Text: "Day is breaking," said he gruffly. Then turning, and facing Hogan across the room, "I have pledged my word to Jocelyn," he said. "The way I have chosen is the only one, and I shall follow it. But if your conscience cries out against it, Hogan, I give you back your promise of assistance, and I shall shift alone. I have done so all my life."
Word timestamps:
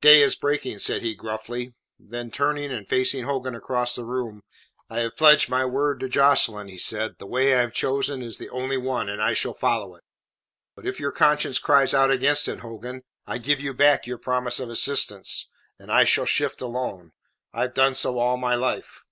"Day 0.00 0.22
is 0.22 0.34
breaking," 0.34 0.78
said 0.78 1.02
he 1.02 1.14
gruffly. 1.14 1.74
Then 1.98 2.30
turning, 2.30 2.72
and 2.72 2.88
facing 2.88 3.24
Hogan 3.24 3.54
across 3.54 3.94
the 3.94 4.06
room, 4.06 4.42
"I 4.88 5.00
have 5.00 5.18
pledged 5.18 5.50
my 5.50 5.66
word 5.66 6.00
to 6.00 6.08
Jocelyn," 6.08 6.68
he 6.68 6.78
said. 6.78 7.18
"The 7.18 7.26
way 7.26 7.54
I 7.54 7.60
have 7.60 7.74
chosen 7.74 8.22
is 8.22 8.38
the 8.38 8.48
only 8.48 8.78
one, 8.78 9.10
and 9.10 9.22
I 9.22 9.34
shall 9.34 9.52
follow 9.52 9.94
it. 9.94 10.02
But 10.74 10.86
if 10.86 10.98
your 10.98 11.12
conscience 11.12 11.58
cries 11.58 11.92
out 11.92 12.10
against 12.10 12.48
it, 12.48 12.60
Hogan, 12.60 13.02
I 13.26 13.36
give 13.36 13.60
you 13.60 13.74
back 13.74 14.06
your 14.06 14.16
promise 14.16 14.60
of 14.60 14.70
assistance, 14.70 15.46
and 15.78 15.92
I 15.92 16.04
shall 16.04 16.24
shift 16.24 16.62
alone. 16.62 17.12
I 17.52 17.60
have 17.60 17.74
done 17.74 17.94
so 17.94 18.18
all 18.18 18.38
my 18.38 18.54
life." 18.54 19.04